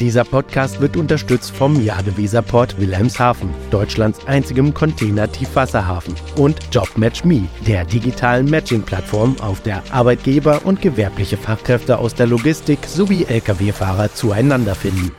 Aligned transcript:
Dieser 0.00 0.24
Podcast 0.24 0.82
wird 0.82 0.94
unterstützt 0.98 1.56
vom 1.56 1.82
Jadeweserport 1.82 2.78
Wilhelmshaven, 2.78 3.48
Deutschlands 3.70 4.26
einzigem 4.26 4.74
Container-Tiefwasserhafen, 4.74 6.14
und 6.36 6.58
JobMatchMe, 6.70 7.48
der 7.66 7.86
digitalen 7.86 8.50
Matching-Plattform, 8.50 9.36
auf 9.40 9.62
der 9.62 9.82
Arbeitgeber 9.90 10.60
und 10.64 10.82
gewerbliche 10.82 11.38
Fachkräfte 11.38 11.98
aus 11.98 12.14
der 12.14 12.26
Logistik 12.26 12.80
sowie 12.86 13.24
Lkw-Fahrer 13.24 14.12
zueinander 14.12 14.74
finden. 14.74 15.12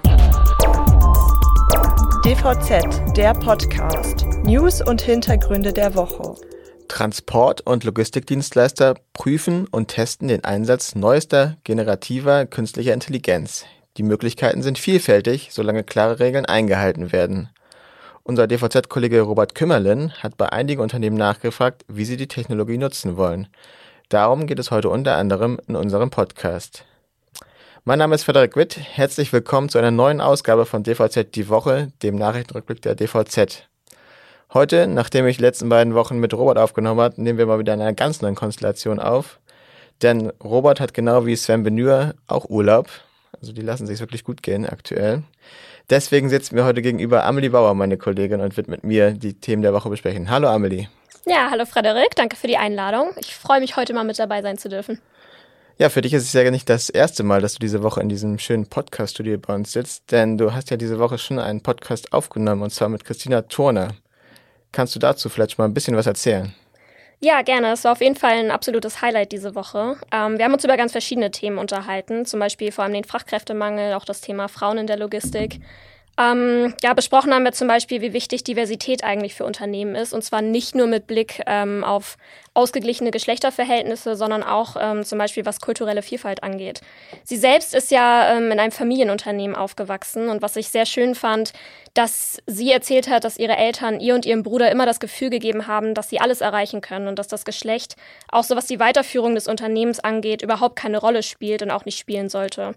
DVZ, 2.23 3.17
der 3.17 3.33
Podcast. 3.33 4.28
News 4.44 4.81
und 4.81 5.01
Hintergründe 5.01 5.73
der 5.73 5.96
Woche. 5.96 6.35
Transport- 6.87 7.62
und 7.62 7.83
Logistikdienstleister 7.83 8.96
prüfen 9.13 9.67
und 9.71 9.87
testen 9.87 10.28
den 10.28 10.44
Einsatz 10.44 10.94
neuester 10.94 11.57
generativer 11.63 12.46
künstlicher 12.46 12.94
Intelligenz. 12.94 13.65
Die 13.97 14.03
Möglichkeiten 14.03 14.61
sind 14.61 14.77
vielfältig, 14.77 15.49
solange 15.51 15.83
klare 15.83 16.20
Regeln 16.20 16.45
eingehalten 16.45 17.11
werden. 17.11 17.49
Unser 18.21 18.45
DVZ-Kollege 18.45 19.21
Robert 19.21 19.55
Kümmerlin 19.55 20.11
hat 20.21 20.38
bei 20.38 20.51
einigen 20.51 20.81
Unternehmen 20.81 21.17
nachgefragt, 21.17 21.83
wie 21.88 22.05
sie 22.05 22.17
die 22.17 22.27
Technologie 22.27 22.77
nutzen 22.77 23.17
wollen. 23.17 23.47
Darum 24.09 24.45
geht 24.45 24.59
es 24.59 24.69
heute 24.69 24.89
unter 24.89 25.15
anderem 25.15 25.59
in 25.67 25.75
unserem 25.75 26.11
Podcast. 26.11 26.85
Mein 27.85 27.97
Name 27.97 28.13
ist 28.13 28.25
Frederik 28.25 28.55
Witt. 28.55 28.77
Herzlich 28.77 29.33
willkommen 29.33 29.69
zu 29.69 29.79
einer 29.79 29.89
neuen 29.89 30.21
Ausgabe 30.21 30.67
von 30.67 30.83
DVZ 30.83 31.33
Die 31.33 31.49
Woche, 31.49 31.91
dem 32.03 32.17
Nachrichtenrückblick 32.17 32.83
der 32.83 32.93
DVZ. 32.93 33.67
Heute, 34.53 34.85
nachdem 34.85 35.25
ich 35.25 35.38
die 35.38 35.43
letzten 35.43 35.69
beiden 35.69 35.95
Wochen 35.95 36.19
mit 36.19 36.35
Robert 36.35 36.59
aufgenommen 36.59 37.02
habe, 37.02 37.19
nehmen 37.19 37.39
wir 37.39 37.47
mal 37.47 37.57
wieder 37.57 37.73
in 37.73 37.81
einer 37.81 37.93
ganz 37.93 38.21
neuen 38.21 38.35
Konstellation 38.35 38.99
auf. 38.99 39.39
Denn 40.03 40.31
Robert 40.43 40.79
hat 40.79 40.93
genau 40.93 41.25
wie 41.25 41.35
Sven 41.35 41.63
Benür 41.63 42.13
auch 42.27 42.47
Urlaub. 42.47 42.88
Also 43.39 43.53
die 43.53 43.61
lassen 43.61 43.87
sich 43.87 43.99
wirklich 43.99 44.23
gut 44.23 44.41
gehen 44.41 44.65
aktuell. 44.65 45.23
Deswegen 45.89 46.29
sitzen 46.29 46.55
wir 46.55 46.65
heute 46.65 46.81
gegenüber 46.81 47.23
Amelie 47.23 47.49
Bauer, 47.49 47.73
meine 47.73 47.97
Kollegin, 47.97 48.41
und 48.41 48.57
wird 48.57 48.67
mit 48.67 48.83
mir 48.83 49.11
die 49.11 49.35
Themen 49.35 49.61
der 49.61 49.73
Woche 49.73 49.89
besprechen. 49.89 50.29
Hallo 50.29 50.49
Amelie. 50.49 50.88
Ja, 51.25 51.49
hallo 51.52 51.66
Frederik, 51.66 52.16
danke 52.16 52.35
für 52.35 52.47
die 52.47 52.57
Einladung. 52.57 53.11
Ich 53.19 53.35
freue 53.35 53.59
mich 53.59 53.75
heute 53.75 53.94
mal 53.94 54.03
mit 54.03 54.17
dabei 54.17 54.41
sein 54.41 54.57
zu 54.57 54.69
dürfen. 54.69 54.99
Ja, 55.77 55.89
für 55.89 56.02
dich 56.02 56.13
ist 56.13 56.23
es 56.23 56.33
ja 56.33 56.49
nicht 56.49 56.69
das 56.69 56.89
erste 56.89 57.23
Mal, 57.23 57.39
dass 57.39 57.53
du 57.53 57.59
diese 57.59 57.83
Woche 57.83 58.02
in 58.02 58.09
diesem 58.09 58.39
schönen 58.39 58.66
Podcast-Studio 58.66 59.38
bei 59.38 59.53
uns 59.53 59.73
sitzt, 59.73 60.11
denn 60.11 60.38
du 60.38 60.53
hast 60.53 60.72
ja 60.72 60.77
diese 60.77 60.97
Woche 60.97 61.17
schon 61.17 61.38
einen 61.38 61.61
Podcast 61.61 62.13
aufgenommen 62.13 62.63
und 62.63 62.72
zwar 62.72 62.89
mit 62.89 63.05
Christina 63.05 63.44
Turner. 63.44 63.94
Kannst 64.72 64.95
du 64.95 64.99
dazu 64.99 65.29
vielleicht 65.29 65.57
mal 65.59 65.66
ein 65.66 65.73
bisschen 65.73 65.95
was 65.95 66.07
erzählen? 66.07 66.53
Ja, 67.19 67.41
gerne. 67.41 67.71
Es 67.71 67.83
war 67.83 67.93
auf 67.93 68.01
jeden 68.01 68.15
Fall 68.15 68.33
ein 68.33 68.51
absolutes 68.51 69.01
Highlight 69.01 69.31
diese 69.31 69.55
Woche. 69.55 69.97
Ähm, 70.11 70.37
wir 70.37 70.45
haben 70.45 70.53
uns 70.53 70.63
über 70.63 70.77
ganz 70.77 70.91
verschiedene 70.91 71.31
Themen 71.31 71.57
unterhalten, 71.57 72.25
zum 72.25 72.39
Beispiel 72.39 72.71
vor 72.71 72.83
allem 72.83 72.93
den 72.93 73.05
Fachkräftemangel, 73.05 73.93
auch 73.95 74.05
das 74.05 74.21
Thema 74.21 74.47
Frauen 74.47 74.77
in 74.77 74.87
der 74.87 74.97
Logistik. 74.97 75.59
Ähm, 76.19 76.73
ja, 76.81 76.95
besprochen 76.95 77.31
haben 77.31 77.43
wir 77.43 77.51
zum 77.51 77.67
Beispiel, 77.67 78.01
wie 78.01 78.11
wichtig 78.11 78.43
Diversität 78.43 79.03
eigentlich 79.03 79.35
für 79.35 79.45
Unternehmen 79.45 79.93
ist. 79.93 80.13
Und 80.13 80.23
zwar 80.23 80.41
nicht 80.41 80.73
nur 80.73 80.87
mit 80.87 81.05
Blick 81.05 81.43
ähm, 81.45 81.83
auf 81.83 82.17
ausgeglichene 82.55 83.11
Geschlechterverhältnisse, 83.11 84.15
sondern 84.15 84.41
auch 84.41 84.77
ähm, 84.79 85.03
zum 85.03 85.19
Beispiel, 85.19 85.45
was 85.45 85.61
kulturelle 85.61 86.01
Vielfalt 86.01 86.41
angeht. 86.41 86.81
Sie 87.23 87.38
selbst 87.38 87.75
ist 87.75 87.91
ja 87.91 88.35
ähm, 88.35 88.51
in 88.51 88.59
einem 88.59 88.71
Familienunternehmen 88.71 89.55
aufgewachsen. 89.55 90.29
Und 90.29 90.41
was 90.41 90.55
ich 90.55 90.69
sehr 90.69 90.88
schön 90.88 91.13
fand, 91.13 91.53
dass 91.93 92.41
sie 92.47 92.71
erzählt 92.71 93.09
hat, 93.09 93.23
dass 93.23 93.38
ihre 93.38 93.55
Eltern 93.55 93.99
ihr 93.99 94.15
und 94.15 94.25
ihrem 94.25 94.41
Bruder 94.41 94.71
immer 94.71 94.88
das 94.88 94.99
Gefühl 94.99 95.29
gegeben 95.29 95.67
haben, 95.67 95.93
dass 95.93 96.09
sie 96.09 96.19
alles 96.19 96.41
erreichen 96.41 96.81
können 96.81 97.07
und 97.07 97.19
dass 97.19 97.27
das 97.27 97.45
Geschlecht, 97.45 97.95
auch 98.27 98.43
so 98.43 98.55
was 98.55 98.65
die 98.65 98.79
Weiterführung 98.79 99.35
des 99.35 99.47
Unternehmens 99.47 99.99
angeht, 99.99 100.41
überhaupt 100.41 100.77
keine 100.77 100.97
Rolle 100.97 101.21
spielt 101.21 101.61
und 101.61 101.69
auch 101.69 101.85
nicht 101.85 101.99
spielen 101.99 102.29
sollte. 102.29 102.73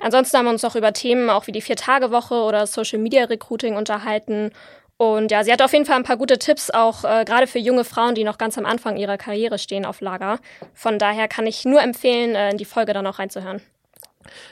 Ansonsten 0.00 0.36
haben 0.36 0.46
wir 0.46 0.52
uns 0.52 0.62
noch 0.62 0.76
über 0.76 0.92
Themen 0.92 1.30
auch 1.30 1.46
wie 1.46 1.52
die 1.52 1.60
Vier-Tage-Woche 1.60 2.34
oder 2.34 2.66
Social 2.66 2.98
Media 2.98 3.24
Recruiting 3.24 3.76
unterhalten. 3.76 4.50
Und 4.96 5.32
ja, 5.32 5.42
sie 5.42 5.52
hat 5.52 5.60
auf 5.60 5.72
jeden 5.72 5.86
Fall 5.86 5.96
ein 5.96 6.04
paar 6.04 6.16
gute 6.16 6.38
Tipps, 6.38 6.70
auch 6.70 7.04
äh, 7.04 7.24
gerade 7.24 7.46
für 7.46 7.58
junge 7.58 7.84
Frauen, 7.84 8.14
die 8.14 8.24
noch 8.24 8.38
ganz 8.38 8.56
am 8.56 8.64
Anfang 8.64 8.96
ihrer 8.96 9.18
Karriere 9.18 9.58
stehen, 9.58 9.84
auf 9.84 10.00
Lager. 10.00 10.38
Von 10.72 10.98
daher 10.98 11.26
kann 11.26 11.46
ich 11.46 11.64
nur 11.64 11.82
empfehlen, 11.82 12.34
äh, 12.36 12.50
in 12.50 12.58
die 12.58 12.64
Folge 12.64 12.92
dann 12.92 13.06
auch 13.06 13.18
reinzuhören. 13.18 13.60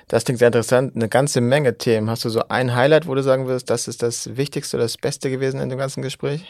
Das 0.08 0.25
klingt 0.25 0.38
sehr 0.38 0.48
interessant. 0.48 0.97
Eine 0.97 1.08
ganze 1.08 1.41
Menge 1.41 1.78
Themen. 1.78 2.10
Hast 2.10 2.25
du 2.25 2.28
so 2.28 2.42
ein 2.48 2.75
Highlight, 2.75 3.06
wo 3.06 3.14
du 3.14 3.22
sagen 3.22 3.47
würdest, 3.47 3.70
das 3.70 3.88
ist 3.88 4.02
das 4.02 4.36
Wichtigste 4.36 4.76
oder 4.76 4.84
das 4.84 4.98
Beste 4.98 5.31
gewesen 5.31 5.60
in 5.60 5.69
dem 5.69 5.78
ganzen 5.78 6.02
Gespräch? 6.02 6.44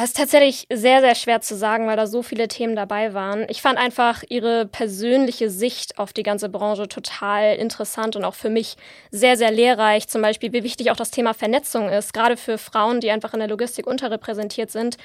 Es 0.00 0.10
ist 0.10 0.16
tatsächlich 0.16 0.68
sehr, 0.72 1.00
sehr 1.00 1.16
schwer 1.16 1.40
zu 1.40 1.56
sagen, 1.56 1.88
weil 1.88 1.96
da 1.96 2.06
so 2.06 2.22
viele 2.22 2.46
Themen 2.46 2.76
dabei 2.76 3.14
waren. 3.14 3.46
Ich 3.48 3.60
fand 3.60 3.78
einfach 3.78 4.22
ihre 4.28 4.64
persönliche 4.64 5.50
Sicht 5.50 5.98
auf 5.98 6.12
die 6.12 6.22
ganze 6.22 6.48
Branche 6.48 6.86
total 6.86 7.56
interessant 7.56 8.14
und 8.14 8.24
auch 8.24 8.36
für 8.36 8.48
mich 8.48 8.76
sehr, 9.10 9.36
sehr 9.36 9.50
lehrreich. 9.50 10.06
Zum 10.06 10.22
Beispiel, 10.22 10.52
wie 10.52 10.62
wichtig 10.62 10.92
auch 10.92 10.96
das 10.96 11.10
Thema 11.10 11.34
Vernetzung 11.34 11.88
ist, 11.88 12.14
gerade 12.14 12.36
für 12.36 12.58
Frauen, 12.58 13.00
die 13.00 13.10
einfach 13.10 13.32
in 13.32 13.40
der 13.40 13.48
Logistik 13.48 13.88
unterrepräsentiert 13.88 14.70
sind. 14.70 14.98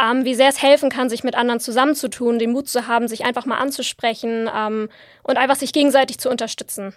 Ähm, 0.00 0.24
wie 0.24 0.34
sehr 0.34 0.48
es 0.48 0.62
helfen 0.62 0.88
kann, 0.88 1.10
sich 1.10 1.24
mit 1.24 1.34
anderen 1.34 1.60
zusammenzutun, 1.60 2.38
den 2.38 2.52
Mut 2.52 2.70
zu 2.70 2.86
haben, 2.86 3.06
sich 3.06 3.26
einfach 3.26 3.44
mal 3.44 3.58
anzusprechen 3.58 4.48
ähm, 4.56 4.88
und 5.24 5.36
einfach 5.36 5.56
sich 5.56 5.74
gegenseitig 5.74 6.20
zu 6.20 6.30
unterstützen. 6.30 6.94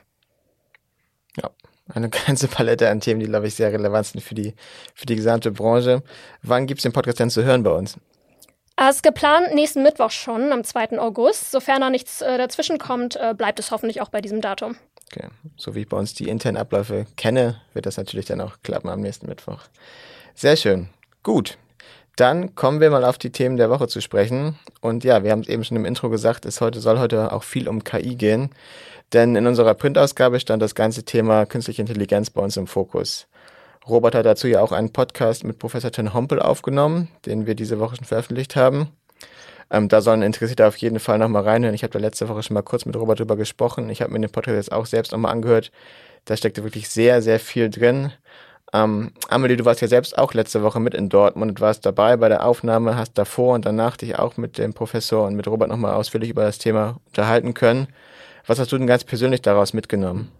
Ja, 1.35 1.49
eine 1.93 2.09
ganze 2.27 2.47
Palette 2.47 2.89
an 2.89 2.99
Themen, 2.99 3.19
die, 3.19 3.27
glaube 3.27 3.47
ich, 3.47 3.55
sehr 3.55 3.71
relevant 3.71 4.07
sind 4.07 4.21
für 4.21 4.35
die, 4.35 4.53
für 4.95 5.05
die 5.05 5.15
gesamte 5.15 5.51
Branche. 5.51 6.03
Wann 6.41 6.67
gibt 6.67 6.79
es 6.79 6.83
den 6.83 6.93
Podcast 6.93 7.19
denn 7.19 7.29
zu 7.29 7.43
hören 7.43 7.63
bei 7.63 7.71
uns? 7.71 7.97
Es 8.77 8.97
ist 8.97 9.03
geplant 9.03 9.53
nächsten 9.53 9.83
Mittwoch 9.83 10.11
schon, 10.11 10.51
am 10.51 10.63
2. 10.63 10.97
August. 10.99 11.51
Sofern 11.51 11.81
da 11.81 11.89
nichts 11.89 12.21
äh, 12.21 12.37
dazwischen 12.37 12.77
kommt, 12.79 13.15
äh, 13.15 13.35
bleibt 13.37 13.59
es 13.59 13.69
hoffentlich 13.69 14.01
auch 14.01 14.09
bei 14.09 14.21
diesem 14.21 14.41
Datum. 14.41 14.75
Okay. 15.11 15.27
So 15.57 15.75
wie 15.75 15.81
ich 15.81 15.89
bei 15.89 15.97
uns 15.97 16.13
die 16.13 16.29
internen 16.29 16.57
Abläufe 16.57 17.05
kenne, 17.17 17.61
wird 17.73 17.85
das 17.85 17.97
natürlich 17.97 18.25
dann 18.25 18.41
auch 18.41 18.57
klappen 18.63 18.89
am 18.89 19.01
nächsten 19.01 19.27
Mittwoch. 19.27 19.59
Sehr 20.33 20.55
schön. 20.55 20.89
Gut. 21.21 21.57
Dann 22.15 22.55
kommen 22.55 22.81
wir 22.81 22.89
mal 22.89 23.05
auf 23.05 23.17
die 23.17 23.31
Themen 23.31 23.57
der 23.57 23.69
Woche 23.69 23.87
zu 23.87 24.01
sprechen. 24.01 24.59
Und 24.81 25.03
ja, 25.03 25.23
wir 25.23 25.31
haben 25.31 25.41
es 25.41 25.47
eben 25.47 25.63
schon 25.63 25.77
im 25.77 25.85
Intro 25.85 26.09
gesagt, 26.09 26.45
es 26.45 26.61
heute, 26.61 26.79
soll 26.79 26.99
heute 26.99 27.31
auch 27.31 27.43
viel 27.43 27.67
um 27.67 27.83
KI 27.83 28.15
gehen. 28.15 28.49
Denn 29.13 29.35
in 29.35 29.47
unserer 29.47 29.73
Printausgabe 29.73 30.39
stand 30.39 30.61
das 30.61 30.75
ganze 30.75 31.03
Thema 31.03 31.45
künstliche 31.45 31.81
Intelligenz 31.81 32.29
bei 32.29 32.41
uns 32.41 32.57
im 32.57 32.67
Fokus. 32.67 33.27
Robert 33.87 34.15
hat 34.15 34.25
dazu 34.25 34.47
ja 34.47 34.61
auch 34.61 34.71
einen 34.71 34.93
Podcast 34.93 35.43
mit 35.43 35.57
Professor 35.57 35.91
Ten 35.91 36.13
Hompel 36.13 36.39
aufgenommen, 36.39 37.09
den 37.25 37.47
wir 37.47 37.55
diese 37.55 37.79
Woche 37.79 37.95
schon 37.95 38.05
veröffentlicht 38.05 38.55
haben. 38.55 38.89
Ähm, 39.71 39.87
da 39.87 40.01
sollen 40.01 40.21
Interessierte 40.21 40.67
auf 40.67 40.77
jeden 40.77 40.99
Fall 40.99 41.17
nochmal 41.17 41.43
reinhören. 41.43 41.73
Ich 41.73 41.83
habe 41.83 41.93
da 41.93 41.99
letzte 41.99 42.29
Woche 42.29 42.43
schon 42.43 42.53
mal 42.53 42.61
kurz 42.61 42.85
mit 42.85 42.95
Robert 42.95 43.19
drüber 43.19 43.37
gesprochen. 43.37 43.89
Ich 43.89 44.01
habe 44.01 44.11
mir 44.11 44.19
den 44.19 44.29
Podcast 44.29 44.55
jetzt 44.55 44.71
auch 44.71 44.85
selbst 44.85 45.13
nochmal 45.13 45.31
angehört. 45.31 45.71
Da 46.25 46.37
steckte 46.37 46.63
wirklich 46.63 46.89
sehr, 46.89 47.21
sehr 47.21 47.39
viel 47.39 47.69
drin. 47.69 48.11
Ähm, 48.73 49.11
Amelie, 49.27 49.57
du 49.57 49.65
warst 49.65 49.81
ja 49.81 49.87
selbst 49.87 50.17
auch 50.17 50.33
letzte 50.33 50.63
Woche 50.63 50.79
mit 50.79 50.93
in 50.93 51.09
Dortmund 51.09 51.51
und 51.51 51.61
warst 51.61 51.85
dabei 51.85 52.15
bei 52.15 52.29
der 52.29 52.45
Aufnahme, 52.45 52.95
hast 52.95 53.17
davor 53.17 53.55
und 53.55 53.65
danach 53.65 53.97
dich 53.97 54.17
auch 54.17 54.37
mit 54.37 54.57
dem 54.57 54.73
Professor 54.73 55.27
und 55.27 55.35
mit 55.35 55.47
Robert 55.47 55.69
nochmal 55.69 55.93
ausführlich 55.93 56.29
über 56.29 56.43
das 56.43 56.57
Thema 56.57 56.97
unterhalten 57.07 57.53
können. 57.53 57.87
Was 58.47 58.59
hast 58.59 58.71
du 58.71 58.77
denn 58.77 58.87
ganz 58.87 59.03
persönlich 59.03 59.41
daraus 59.41 59.73
mitgenommen? 59.73 60.31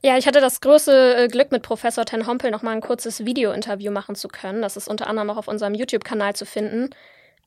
Ja, 0.00 0.16
ich 0.16 0.28
hatte 0.28 0.40
das 0.40 0.60
große 0.60 1.16
äh, 1.16 1.28
Glück, 1.28 1.50
mit 1.50 1.62
Professor 1.62 2.04
Ten 2.04 2.28
Hompel 2.28 2.52
noch 2.52 2.62
mal 2.62 2.70
ein 2.70 2.80
kurzes 2.80 3.24
Video-Interview 3.24 3.90
machen 3.90 4.14
zu 4.14 4.28
können. 4.28 4.62
Das 4.62 4.76
ist 4.76 4.86
unter 4.86 5.08
anderem 5.08 5.30
auch 5.30 5.36
auf 5.36 5.48
unserem 5.48 5.74
YouTube-Kanal 5.74 6.36
zu 6.36 6.46
finden. 6.46 6.90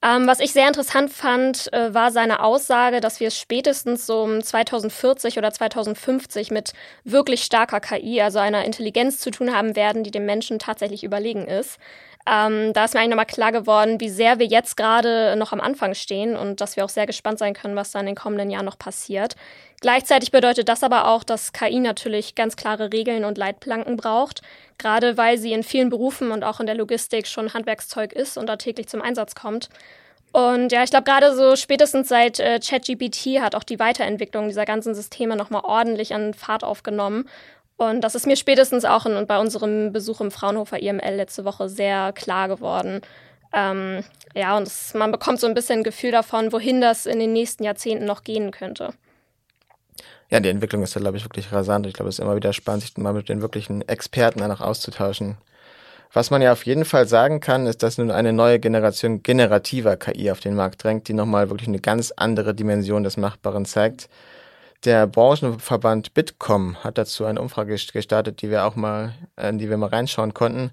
Ähm, 0.04 0.26
was 0.26 0.40
ich 0.40 0.52
sehr 0.52 0.68
interessant 0.68 1.12
fand, 1.14 1.72
äh, 1.74 1.94
war 1.94 2.10
seine 2.12 2.42
Aussage, 2.44 3.02
dass 3.02 3.20
wir 3.20 3.28
es 3.28 3.38
spätestens 3.38 4.08
so 4.08 4.24
um 4.24 4.42
2040 4.42 5.38
oder 5.38 5.52
2050 5.52 6.50
mit 6.50 6.74
wirklich 7.04 7.44
starker 7.44 7.80
KI, 7.80 8.20
also 8.22 8.40
einer 8.40 8.66
Intelligenz 8.66 9.20
zu 9.20 9.30
tun 9.30 9.54
haben 9.56 9.76
werden, 9.76 10.04
die 10.04 10.10
dem 10.10 10.26
Menschen 10.26 10.58
tatsächlich 10.58 11.04
überlegen 11.04 11.46
ist. 11.48 11.78
Ähm, 12.30 12.74
da 12.74 12.86
ist 12.86 12.94
mir 12.94 13.00
eigentlich 13.00 13.10
nochmal 13.12 13.26
klar 13.26 13.52
geworden, 13.52 14.00
wie 14.00 14.10
sehr 14.10 14.38
wir 14.38 14.46
jetzt 14.46 14.78
gerade 14.78 15.36
noch 15.36 15.52
am 15.52 15.62
Anfang 15.62 15.96
stehen 15.96 16.36
und 16.36 16.62
dass 16.62 16.76
wir 16.76 16.86
auch 16.86 16.90
sehr 16.90 17.08
gespannt 17.08 17.40
sein 17.40 17.54
können, 17.54 17.76
was 17.76 17.92
da 17.92 18.00
in 18.00 18.06
den 18.06 18.16
kommenden 18.16 18.52
Jahren 18.52 18.66
noch 18.66 18.78
passiert. 18.78 19.36
Gleichzeitig 19.82 20.32
bedeutet 20.32 20.70
das 20.70 20.84
aber 20.84 21.08
auch, 21.08 21.24
dass 21.24 21.54
KI 21.54 21.80
natürlich 21.80 22.36
ganz 22.36 22.56
klare 22.56 22.94
Regeln 22.94 23.26
und 23.26 23.40
Leitplanken 23.40 23.98
braucht, 23.98 24.42
gerade 24.78 25.18
weil 25.18 25.40
sie 25.40 25.54
in 25.54 25.64
vielen 25.64 25.90
Berufen 25.90 26.32
und 26.32 26.44
auch 26.44 26.60
in 26.60 26.68
der 26.68 26.76
Logistik 26.76 27.26
schon 27.26 27.54
Handwerkszeug 27.54 28.14
ist 28.14 28.38
und 28.38 28.48
da 28.48 28.58
täglich 28.58 28.88
zum 28.88 29.02
Einsatz 29.02 29.34
kommt. 29.34 29.70
Und 30.32 30.72
ja, 30.72 30.84
ich 30.84 30.92
glaube, 30.92 31.04
gerade 31.04 31.36
so 31.36 31.56
spätestens 31.56 32.08
seit 32.08 32.40
äh, 32.40 32.60
ChatGPT 32.60 33.42
hat 33.42 33.56
auch 33.56 33.64
die 33.64 33.80
Weiterentwicklung 33.80 34.48
dieser 34.48 34.66
ganzen 34.66 34.96
Systeme 34.96 35.36
nochmal 35.36 35.64
ordentlich 35.66 36.14
an 36.14 36.34
Fahrt 36.34 36.64
aufgenommen. 36.64 37.28
Und 37.82 38.02
das 38.02 38.14
ist 38.14 38.28
mir 38.28 38.36
spätestens 38.36 38.86
auch 38.86 39.08
in, 39.08 39.26
bei 39.26 39.40
unserem 39.40 39.92
Besuch 39.92 40.22
im 40.22 40.30
Fraunhofer 40.30 40.80
IML 40.80 41.16
letzte 41.16 41.46
Woche 41.46 41.68
sehr 41.68 42.14
klar 42.14 42.48
geworden. 42.48 43.02
Ähm, 43.54 44.04
ja, 44.36 44.56
und 44.56 44.68
das, 44.68 44.94
man 44.94 45.12
bekommt 45.12 45.40
so 45.40 45.48
ein 45.48 45.56
bisschen 45.56 45.80
ein 45.80 45.84
Gefühl 45.84 46.12
davon, 46.12 46.54
wohin 46.54 46.80
das 46.80 47.08
in 47.08 47.18
den 47.18 47.34
nächsten 47.34 47.64
Jahrzehnten 47.64 48.06
noch 48.06 48.24
gehen 48.24 48.52
könnte. 48.52 48.94
Ja, 50.30 50.40
die 50.40 50.50
Entwicklung 50.50 50.84
ist 50.84 50.96
da, 50.96 51.00
glaube 51.00 51.18
ich, 51.18 51.26
wirklich 51.26 51.52
rasant. 51.52 51.88
Ich 51.88 51.94
glaube, 51.94 52.10
es 52.10 52.20
ist 52.20 52.24
immer 52.24 52.36
wieder 52.36 52.54
spannend, 52.54 52.84
sich 52.84 52.96
mal 52.98 53.14
mit 53.14 53.30
den 53.30 53.42
wirklichen 53.42 53.82
Experten 53.90 54.40
danach 54.40 54.62
auszutauschen. 54.62 55.38
Was 56.14 56.30
man 56.30 56.44
ja 56.44 56.52
auf 56.52 56.66
jeden 56.68 56.86
Fall 56.86 57.08
sagen 57.08 57.40
kann, 57.40 57.66
ist, 57.66 57.82
dass 57.82 57.98
nun 57.98 58.12
eine 58.12 58.32
neue 58.32 58.60
Generation 58.60 59.24
generativer 59.24 59.98
KI 59.98 60.30
auf 60.30 60.40
den 60.40 60.54
Markt 60.54 60.84
drängt, 60.84 61.08
die 61.08 61.14
nochmal 61.14 61.50
wirklich 61.50 61.68
eine 61.68 61.80
ganz 61.80 62.14
andere 62.16 62.54
Dimension 62.54 63.04
des 63.04 63.18
Machbaren 63.18 63.66
zeigt. 63.66 64.08
Der 64.84 65.06
Branchenverband 65.06 66.16
Bitkom 66.16 66.76
hat 66.84 66.98
dazu 66.98 67.26
eine 67.26 67.40
Umfrage 67.40 67.78
gestartet, 67.94 68.42
die 68.42 68.50
wir 68.50 68.66
auch 68.66 68.76
mal, 68.76 69.14
in 69.40 69.60
die 69.60 69.70
wir 69.70 69.78
mal 69.78 69.90
reinschauen 69.90 70.34
konnten. 70.34 70.72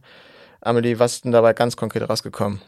Amelie, 0.63 0.99
was 0.99 1.17
ist 1.17 1.25
denn 1.27 1.33
dabei 1.33 1.53
ganz 1.53 1.77
konkret 1.77 2.09
rausgekommen? 2.09 2.63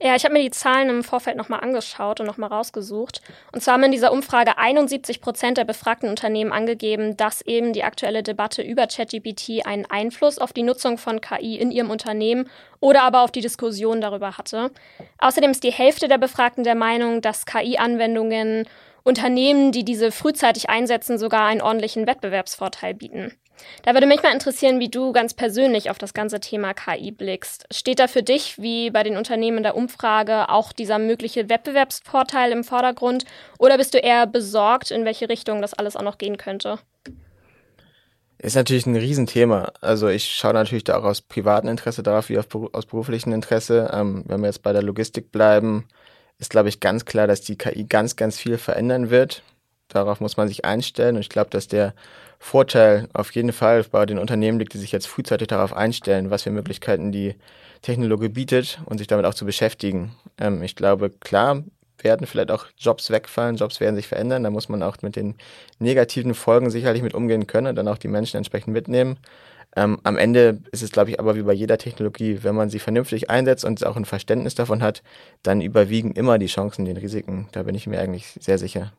Ja, 0.00 0.14
ich 0.14 0.24
habe 0.24 0.34
mir 0.34 0.42
die 0.42 0.50
Zahlen 0.50 0.90
im 0.90 1.02
Vorfeld 1.02 1.38
nochmal 1.38 1.60
angeschaut 1.60 2.20
und 2.20 2.26
nochmal 2.26 2.50
rausgesucht. 2.50 3.22
Und 3.52 3.62
zwar 3.62 3.74
haben 3.74 3.84
in 3.84 3.92
dieser 3.92 4.12
Umfrage 4.12 4.58
71 4.58 5.22
Prozent 5.22 5.56
der 5.56 5.64
befragten 5.64 6.10
Unternehmen 6.10 6.52
angegeben, 6.52 7.16
dass 7.16 7.40
eben 7.40 7.72
die 7.72 7.82
aktuelle 7.82 8.22
Debatte 8.22 8.60
über 8.60 8.86
ChatGPT 8.86 9.64
einen 9.64 9.86
Einfluss 9.86 10.38
auf 10.38 10.52
die 10.52 10.64
Nutzung 10.64 10.98
von 10.98 11.22
KI 11.22 11.56
in 11.56 11.70
ihrem 11.70 11.88
Unternehmen 11.88 12.48
oder 12.78 13.04
aber 13.04 13.22
auf 13.22 13.32
die 13.32 13.40
Diskussion 13.40 14.02
darüber 14.02 14.36
hatte. 14.36 14.70
Außerdem 15.18 15.50
ist 15.50 15.64
die 15.64 15.72
Hälfte 15.72 16.08
der 16.08 16.18
Befragten 16.18 16.62
der 16.62 16.74
Meinung, 16.74 17.22
dass 17.22 17.46
KI-Anwendungen 17.46 18.68
Unternehmen, 19.06 19.70
die 19.70 19.84
diese 19.84 20.10
frühzeitig 20.10 20.68
einsetzen, 20.68 21.16
sogar 21.16 21.46
einen 21.46 21.62
ordentlichen 21.62 22.08
Wettbewerbsvorteil 22.08 22.92
bieten. 22.92 23.32
Da 23.84 23.94
würde 23.94 24.06
mich 24.06 24.22
mal 24.22 24.32
interessieren, 24.32 24.80
wie 24.80 24.90
du 24.90 25.12
ganz 25.12 25.32
persönlich 25.32 25.90
auf 25.90 25.96
das 25.96 26.12
ganze 26.12 26.40
Thema 26.40 26.74
KI 26.74 27.12
blickst. 27.12 27.66
Steht 27.72 28.00
da 28.00 28.08
für 28.08 28.24
dich, 28.24 28.60
wie 28.60 28.90
bei 28.90 29.04
den 29.04 29.16
Unternehmen 29.16 29.62
der 29.62 29.76
Umfrage, 29.76 30.48
auch 30.50 30.72
dieser 30.72 30.98
mögliche 30.98 31.48
Wettbewerbsvorteil 31.48 32.50
im 32.50 32.64
Vordergrund? 32.64 33.24
Oder 33.58 33.78
bist 33.78 33.94
du 33.94 33.98
eher 33.98 34.26
besorgt, 34.26 34.90
in 34.90 35.04
welche 35.04 35.28
Richtung 35.28 35.62
das 35.62 35.72
alles 35.72 35.94
auch 35.94 36.02
noch 36.02 36.18
gehen 36.18 36.36
könnte? 36.36 36.78
Ist 38.38 38.56
natürlich 38.56 38.86
ein 38.86 38.96
Riesenthema. 38.96 39.72
Also 39.80 40.08
ich 40.08 40.26
schaue 40.26 40.52
natürlich 40.52 40.84
da 40.84 40.98
auch 40.98 41.04
aus 41.04 41.22
privatem 41.22 41.70
Interesse 41.70 42.02
darauf, 42.02 42.28
wie 42.28 42.38
aus 42.38 42.46
beruflichem 42.86 43.32
Interesse. 43.32 43.88
Ähm, 43.94 44.24
wenn 44.26 44.40
wir 44.40 44.48
jetzt 44.48 44.62
bei 44.62 44.72
der 44.72 44.82
Logistik 44.82 45.32
bleiben, 45.32 45.86
ist, 46.38 46.50
glaube 46.50 46.68
ich, 46.68 46.80
ganz 46.80 47.04
klar, 47.04 47.26
dass 47.26 47.40
die 47.40 47.56
KI 47.56 47.84
ganz, 47.84 48.16
ganz 48.16 48.38
viel 48.38 48.58
verändern 48.58 49.10
wird. 49.10 49.42
Darauf 49.88 50.20
muss 50.20 50.36
man 50.36 50.48
sich 50.48 50.64
einstellen. 50.64 51.16
Und 51.16 51.22
ich 51.22 51.28
glaube, 51.28 51.50
dass 51.50 51.68
der 51.68 51.94
Vorteil 52.38 53.08
auf 53.14 53.30
jeden 53.32 53.52
Fall 53.52 53.84
bei 53.84 54.04
den 54.04 54.18
Unternehmen 54.18 54.58
liegt, 54.58 54.74
die 54.74 54.78
sich 54.78 54.92
jetzt 54.92 55.06
frühzeitig 55.06 55.48
darauf 55.48 55.72
einstellen, 55.72 56.30
was 56.30 56.42
für 56.42 56.50
Möglichkeiten 56.50 57.12
die 57.12 57.34
Technologie 57.82 58.28
bietet 58.28 58.80
und 58.84 58.98
sich 58.98 59.06
damit 59.06 59.26
auch 59.26 59.34
zu 59.34 59.46
beschäftigen. 59.46 60.14
Ähm, 60.38 60.62
ich 60.62 60.76
glaube, 60.76 61.10
klar 61.10 61.62
werden 61.98 62.26
vielleicht 62.26 62.50
auch 62.50 62.66
Jobs 62.76 63.10
wegfallen, 63.10 63.56
Jobs 63.56 63.80
werden 63.80 63.96
sich 63.96 64.06
verändern, 64.06 64.42
da 64.42 64.50
muss 64.50 64.68
man 64.68 64.82
auch 64.82 64.96
mit 65.02 65.16
den 65.16 65.34
negativen 65.78 66.34
Folgen 66.34 66.70
sicherlich 66.70 67.02
mit 67.02 67.14
umgehen 67.14 67.46
können 67.46 67.68
und 67.68 67.76
dann 67.76 67.88
auch 67.88 67.98
die 67.98 68.08
Menschen 68.08 68.36
entsprechend 68.36 68.72
mitnehmen. 68.72 69.18
Ähm, 69.76 69.98
am 70.04 70.16
Ende 70.16 70.60
ist 70.72 70.82
es, 70.82 70.90
glaube 70.90 71.10
ich, 71.10 71.20
aber 71.20 71.36
wie 71.36 71.42
bei 71.42 71.52
jeder 71.52 71.76
Technologie, 71.76 72.38
wenn 72.42 72.54
man 72.54 72.70
sie 72.70 72.78
vernünftig 72.78 73.28
einsetzt 73.28 73.64
und 73.64 73.84
auch 73.84 73.96
ein 73.96 74.06
Verständnis 74.06 74.54
davon 74.54 74.82
hat, 74.82 75.02
dann 75.42 75.60
überwiegen 75.60 76.12
immer 76.12 76.38
die 76.38 76.46
Chancen 76.46 76.86
den 76.86 76.96
Risiken. 76.96 77.48
Da 77.52 77.62
bin 77.62 77.74
ich 77.74 77.86
mir 77.86 78.00
eigentlich 78.00 78.26
sehr 78.40 78.56
sicher. 78.58 78.92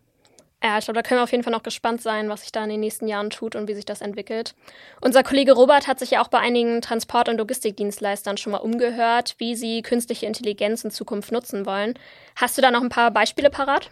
Ja, 0.64 0.80
ich 0.80 0.86
glaube, 0.86 1.00
da 1.00 1.08
können 1.08 1.20
wir 1.20 1.24
auf 1.24 1.32
jeden 1.32 1.44
Fall 1.44 1.54
noch 1.54 1.62
gespannt 1.62 2.02
sein, 2.02 2.30
was 2.30 2.42
sich 2.42 2.52
da 2.52 2.64
in 2.64 2.70
den 2.70 2.80
nächsten 2.80 3.08
Jahren 3.08 3.30
tut 3.30 3.56
und 3.56 3.68
wie 3.68 3.76
sich 3.76 3.86
das 3.86 4.02
entwickelt. 4.02 4.56
Unser 5.02 5.22
Kollege 5.22 5.54
Robert 5.54 5.88
hat 5.88 6.00
sich 6.00 6.12
ja 6.12 6.22
auch 6.22 6.30
bei 6.30 6.40
einigen 6.40 6.82
Transport- 6.82 7.30
und 7.30 7.38
Logistikdienstleistern 7.38 8.38
schon 8.38 8.52
mal 8.52 8.58
umgehört, 8.58 9.36
wie 9.38 9.56
sie 9.56 9.84
künstliche 9.84 10.26
Intelligenz 10.26 10.84
in 10.84 10.90
Zukunft 10.90 11.32
nutzen 11.32 11.68
wollen. 11.68 11.94
Hast 12.36 12.58
du 12.58 12.64
da 12.64 12.72
noch 12.72 12.82
ein 12.82 12.90
paar 12.90 13.12
Beispiele 13.12 13.52
parat? 13.52 13.92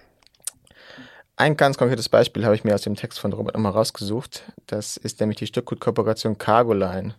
Ein 1.37 1.57
ganz 1.57 1.77
konkretes 1.77 2.07
Beispiel 2.07 2.45
habe 2.45 2.55
ich 2.55 2.63
mir 2.63 2.73
aus 2.73 2.83
dem 2.83 2.95
Text 2.95 3.19
von 3.19 3.33
Robert 3.33 3.55
nochmal 3.55 3.73
rausgesucht. 3.73 4.43
Das 4.67 4.95
ist 4.95 5.19
nämlich 5.19 5.37
die 5.37 5.47
Stückgut-Kooperation 5.47 6.37
Cargoline. 6.37 7.15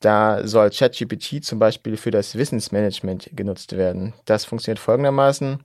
Da 0.00 0.44
soll 0.48 0.70
ChatGPT 0.70 1.44
zum 1.44 1.60
Beispiel 1.60 1.96
für 1.96 2.10
das 2.10 2.34
Wissensmanagement 2.34 3.30
genutzt 3.34 3.76
werden. 3.76 4.14
Das 4.24 4.44
funktioniert 4.44 4.80
folgendermaßen. 4.80 5.62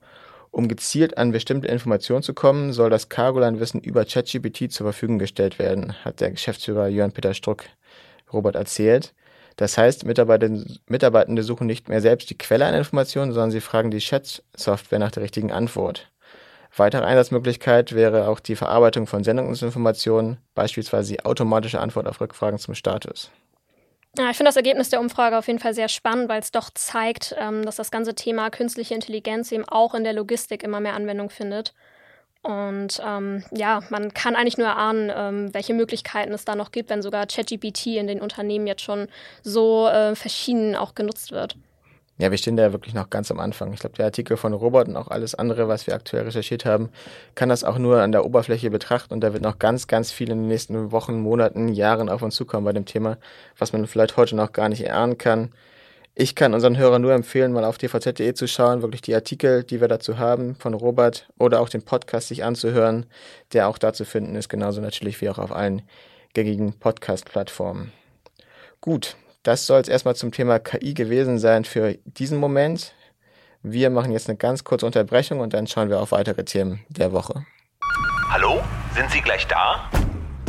Um 0.52 0.68
gezielt 0.68 1.18
an 1.18 1.32
bestimmte 1.32 1.68
Informationen 1.68 2.22
zu 2.22 2.36
kommen, 2.36 2.72
soll 2.72 2.92
das 2.92 3.10
Cargoland-Wissen 3.10 3.82
über 3.82 4.06
ChatGPT 4.06 4.72
zur 4.72 4.86
Verfügung 4.86 5.18
gestellt 5.18 5.58
werden, 5.58 5.96
hat 6.06 6.22
der 6.22 6.32
Geschäftsführer 6.32 6.88
Jörn 6.88 7.14
Peter 7.14 7.34
Struck 7.34 7.66
Robert 8.32 8.56
erzählt. 8.56 9.16
Das 9.56 9.78
heißt, 9.78 10.06
Mitarbeitende 10.06 11.44
suchen 11.44 11.66
nicht 11.66 11.90
mehr 11.90 12.02
selbst 12.02 12.30
die 12.30 12.38
Quelle 12.38 12.66
einer 12.66 12.78
Information, 12.78 13.32
sondern 13.32 13.52
sie 13.52 13.62
fragen 13.62 13.90
die 13.90 14.00
Chat-Software 14.00 15.00
nach 15.00 15.12
der 15.12 15.24
richtigen 15.24 15.52
Antwort. 15.52 16.12
Weitere 16.78 17.06
Einsatzmöglichkeit 17.06 17.94
wäre 17.94 18.28
auch 18.28 18.40
die 18.40 18.56
Verarbeitung 18.56 19.08
von 19.08 19.24
Sendungsinformationen, 19.24 20.38
beispielsweise 20.56 21.14
die 21.14 21.24
automatische 21.24 21.80
Antwort 21.80 22.08
auf 22.08 22.20
Rückfragen 22.20 22.60
zum 22.60 22.76
Status. 22.76 23.32
Ja, 24.18 24.30
ich 24.30 24.38
finde 24.38 24.50
das 24.50 24.56
Ergebnis 24.56 24.90
der 24.90 25.00
Umfrage 25.00 25.38
auf 25.38 25.48
jeden 25.48 25.60
Fall 25.60 25.74
sehr 25.74 25.90
spannend, 25.90 26.30
weil 26.30 26.40
es 26.40 26.52
doch 26.52 26.70
zeigt, 26.74 27.36
ähm, 27.38 27.66
dass 27.66 27.76
das 27.76 27.92
ganze 27.92 28.16
Thema 28.16 28.50
künstliche 28.50 28.94
Intelligenz 28.94 29.52
eben 29.52 29.66
auch 29.68 29.94
in 29.94 30.04
der 30.04 30.14
Logistik 30.14 30.64
immer 30.64 30.80
mehr 30.80 30.96
Anwendung 30.96 31.30
findet. 31.30 31.74
Und 32.42 33.02
ähm, 33.04 33.44
ja, 33.52 33.82
man 33.90 34.14
kann 34.14 34.36
eigentlich 34.36 34.58
nur 34.58 34.68
erahnen, 34.68 35.12
ähm, 35.14 35.54
welche 35.54 35.74
Möglichkeiten 35.74 36.32
es 36.32 36.46
da 36.46 36.56
noch 36.56 36.72
gibt, 36.72 36.90
wenn 36.90 37.02
sogar 37.02 37.26
ChatGPT 37.26 37.88
in 37.88 38.08
den 38.08 38.22
Unternehmen 38.22 38.68
jetzt 38.68 38.84
schon 38.84 39.08
so 39.42 39.88
äh, 39.88 40.16
verschieden 40.16 40.76
auch 40.76 40.94
genutzt 40.94 41.32
wird. 41.32 41.56
Ja, 42.18 42.32
wir 42.32 42.38
stehen 42.38 42.56
da 42.56 42.72
wirklich 42.72 42.94
noch 42.94 43.10
ganz 43.10 43.30
am 43.30 43.42
Anfang. 43.42 43.74
Ich 43.74 43.82
glaube, 43.82 43.98
der 43.98 44.06
Artikel 44.06 44.38
von 44.38 44.54
Robert 44.54 44.88
und 44.88 44.96
auch 44.96 45.10
alles 45.10 45.36
andere, 45.36 45.68
was 45.68 45.86
wir 45.86 45.94
aktuell 45.94 46.24
recherchiert 46.24 46.64
haben, 46.64 46.90
kann 47.36 47.50
das 47.50 47.66
auch 47.66 47.78
nur 47.78 48.02
an 48.02 48.14
der 48.14 48.24
Oberfläche 48.24 48.70
betrachten 48.70 49.14
und 49.14 49.20
da 49.20 49.34
wird 49.34 49.44
noch 49.44 49.60
ganz, 49.60 49.88
ganz 49.88 50.12
viel 50.12 50.32
in 50.32 50.40
den 50.40 50.48
nächsten 50.48 50.94
Wochen, 50.94 51.20
Monaten, 51.20 51.68
Jahren 51.68 52.08
auf 52.08 52.22
uns 52.22 52.36
zukommen 52.36 52.64
bei 52.64 52.72
dem 52.72 52.86
Thema, 52.86 53.18
was 53.58 53.74
man 53.74 53.86
vielleicht 53.86 54.16
heute 54.16 54.38
noch 54.38 54.54
gar 54.54 54.70
nicht 54.70 54.86
erahnen 54.86 55.18
kann. 55.18 55.52
Ich 56.18 56.36
kann 56.36 56.54
unseren 56.54 56.78
Hörern 56.78 57.02
nur 57.02 57.12
empfehlen, 57.12 57.52
mal 57.52 57.66
auf 57.66 57.78
tvz.de 57.78 58.34
zu 58.34 58.48
schauen, 58.48 58.82
wirklich 58.82 59.02
die 59.02 59.14
Artikel, 59.14 59.64
die 59.64 59.82
wir 59.82 59.90
dazu 59.90 60.18
haben 60.18 60.56
von 60.56 60.74
Robert 60.74 61.28
oder 61.38 61.60
auch 61.60 61.68
den 61.68 61.84
Podcast 61.84 62.30
sich 62.30 62.46
anzuhören, 62.46 63.08
der 63.52 63.68
auch 63.68 63.78
da 63.78 63.92
zu 63.92 64.06
finden 64.06 64.36
ist, 64.36 64.48
genauso 64.48 64.80
natürlich 64.80 65.20
wie 65.20 65.28
auch 65.28 65.38
auf 65.38 65.52
allen 65.52 65.82
gängigen 66.34 66.80
Podcast-Plattformen. 66.80 67.92
Gut, 68.80 69.18
das 69.46 69.68
soll 69.68 69.82
es 69.82 69.88
erstmal 69.88 70.16
zum 70.16 70.32
Thema 70.32 70.60
KI 70.60 70.94
gewesen 70.94 71.38
sein 71.38 71.66
für 71.66 71.98
diesen 72.06 72.40
Moment. 72.40 72.94
Wir 73.62 73.90
machen 73.90 74.12
jetzt 74.12 74.28
eine 74.28 74.38
ganz 74.38 74.64
kurze 74.64 74.86
Unterbrechung 74.86 75.40
und 75.40 75.54
dann 75.54 75.68
schauen 75.68 75.90
wir 75.90 76.00
auf 76.00 76.12
weitere 76.12 76.44
Themen 76.44 76.84
der 76.90 77.12
Woche. 77.12 77.46
Hallo, 78.30 78.62
sind 78.96 79.10
Sie 79.12 79.22
gleich 79.22 79.46
da? 79.48 79.90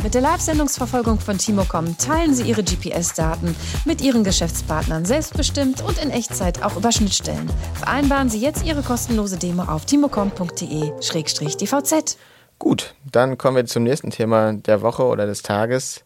Mit 0.03 0.13
der 0.13 0.21
Live-Sendungsverfolgung 0.21 1.19
von 1.19 1.37
Timocom 1.37 1.97
teilen 1.97 2.33
Sie 2.33 2.43
Ihre 2.43 2.63
GPS-Daten 2.63 3.55
mit 3.85 4.01
Ihren 4.01 4.23
Geschäftspartnern 4.23 5.05
selbstbestimmt 5.05 5.81
und 5.81 6.03
in 6.03 6.11
Echtzeit 6.11 6.63
auch 6.63 6.75
über 6.75 6.91
Schnittstellen. 6.91 7.49
Vereinbaren 7.75 8.29
Sie 8.29 8.39
jetzt 8.39 8.65
Ihre 8.65 8.81
kostenlose 8.81 9.37
Demo 9.37 9.63
auf 9.63 9.85
timocom.de-dvz. 9.85 12.17
Gut, 12.59 12.95
dann 13.11 13.37
kommen 13.37 13.57
wir 13.57 13.65
zum 13.65 13.83
nächsten 13.83 14.09
Thema 14.09 14.53
der 14.53 14.81
Woche 14.81 15.03
oder 15.03 15.27
des 15.27 15.43
Tages. 15.43 16.03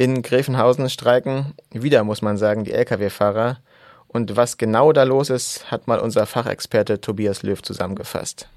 In 0.00 0.22
Gräfenhausen 0.22 0.88
streiken 0.90 1.54
wieder, 1.72 2.04
muss 2.04 2.22
man 2.22 2.36
sagen, 2.36 2.62
die 2.62 2.70
Lkw-Fahrer. 2.70 3.58
Und 4.06 4.36
was 4.36 4.56
genau 4.56 4.92
da 4.92 5.02
los 5.02 5.28
ist, 5.28 5.72
hat 5.72 5.88
mal 5.88 5.98
unser 5.98 6.24
Fachexperte 6.24 7.00
Tobias 7.00 7.42
Löw 7.42 7.60
zusammengefasst. 7.60 8.48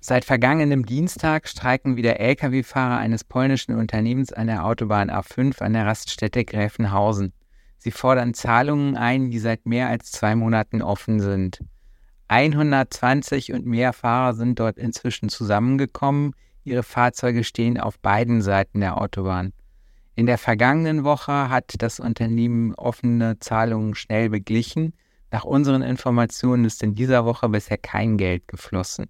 Seit 0.00 0.24
vergangenem 0.24 0.84
Dienstag 0.84 1.46
streiken 1.46 1.96
wieder 1.96 2.18
Lkw-Fahrer 2.18 2.98
eines 2.98 3.22
polnischen 3.22 3.76
Unternehmens 3.76 4.32
an 4.32 4.48
der 4.48 4.64
Autobahn 4.66 5.12
A5 5.12 5.62
an 5.62 5.74
der 5.74 5.86
Raststätte 5.86 6.44
Gräfenhausen. 6.44 7.34
Sie 7.78 7.92
fordern 7.92 8.34
Zahlungen 8.34 8.96
ein, 8.96 9.30
die 9.30 9.38
seit 9.38 9.66
mehr 9.66 9.86
als 9.86 10.10
zwei 10.10 10.34
Monaten 10.34 10.82
offen 10.82 11.20
sind. 11.20 11.60
120 12.26 13.52
und 13.52 13.64
mehr 13.64 13.92
Fahrer 13.92 14.34
sind 14.34 14.58
dort 14.58 14.76
inzwischen 14.76 15.28
zusammengekommen. 15.28 16.34
Ihre 16.64 16.82
Fahrzeuge 16.82 17.44
stehen 17.44 17.78
auf 17.78 18.00
beiden 18.00 18.42
Seiten 18.42 18.80
der 18.80 19.00
Autobahn. 19.00 19.52
In 20.20 20.26
der 20.26 20.36
vergangenen 20.36 21.02
Woche 21.02 21.48
hat 21.48 21.76
das 21.78 21.98
Unternehmen 21.98 22.74
offene 22.74 23.38
Zahlungen 23.38 23.94
schnell 23.94 24.28
beglichen. 24.28 24.92
Nach 25.30 25.44
unseren 25.44 25.80
Informationen 25.80 26.66
ist 26.66 26.82
in 26.82 26.94
dieser 26.94 27.24
Woche 27.24 27.48
bisher 27.48 27.78
kein 27.78 28.18
Geld 28.18 28.46
geflossen. 28.46 29.06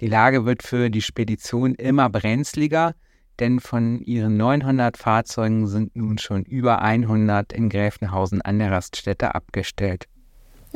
Die 0.00 0.08
Lage 0.08 0.44
wird 0.44 0.64
für 0.64 0.90
die 0.90 1.02
Spedition 1.02 1.76
immer 1.76 2.10
brenzliger, 2.10 2.96
denn 3.38 3.60
von 3.60 4.00
ihren 4.00 4.36
900 4.36 4.96
Fahrzeugen 4.96 5.68
sind 5.68 5.94
nun 5.94 6.18
schon 6.18 6.42
über 6.42 6.82
100 6.82 7.52
in 7.52 7.68
Gräfenhausen 7.68 8.42
an 8.42 8.58
der 8.58 8.72
Raststätte 8.72 9.36
abgestellt. 9.36 10.06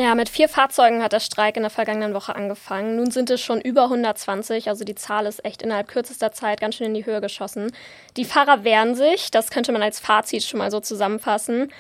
Ja, 0.01 0.15
mit 0.15 0.29
vier 0.29 0.49
Fahrzeugen 0.49 1.03
hat 1.03 1.13
der 1.13 1.19
Streik 1.19 1.57
in 1.57 1.65
der 1.65 1.71
vergangenen 1.71 2.15
Woche 2.15 2.37
angefangen. 2.37 2.95
Nun 2.95 3.11
sind 3.11 3.31
es 3.31 3.41
schon 3.41 3.61
über 3.61 3.83
120, 3.83 4.69
also 4.69 4.85
die 4.85 4.95
Zahl 4.95 5.27
ist 5.27 5.45
echt 5.45 5.61
innerhalb 5.61 5.89
kürzester 5.89 6.31
Zeit 6.31 6.61
ganz 6.61 6.77
schön 6.77 6.87
in 6.87 6.95
die 6.95 7.05
Höhe 7.05 7.21
geschossen. 7.21 7.73
Die 8.17 8.25
Fahrer 8.25 8.63
wehren 8.63 8.95
sich, 8.95 9.33
das 9.33 9.51
könnte 9.51 9.73
man 9.73 9.83
als 9.83 9.99
Fazit 9.99 10.45
schon 10.45 10.59
mal 10.59 10.71
so 10.71 10.79
zusammenfassen. 10.79 11.73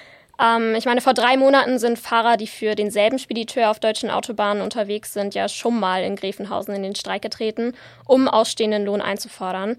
Ähm, 0.43 0.75
ich 0.75 0.85
meine, 0.85 1.01
vor 1.01 1.15
drei 1.15 1.37
Monaten 1.37 1.79
sind 1.79 1.97
Fahrer, 1.97 2.37
die 2.37 2.49
für 2.49 2.75
denselben 2.75 3.21
Spediteur 3.21 3.71
auf 3.71 3.79
deutschen 3.79 4.11
Autobahnen 4.11 4.65
unterwegs 4.65 5.13
sind, 5.13 5.37
ja 5.37 5.49
schon 5.49 5.79
mal 5.79 6.03
in 6.03 6.17
Gräfenhausen 6.17 6.75
in 6.75 6.83
den 6.83 6.97
Streik 6.97 7.23
getreten, 7.23 7.75
um 8.05 8.27
ausstehenden 8.27 8.85
Lohn 8.85 9.01
einzufordern. 9.01 9.77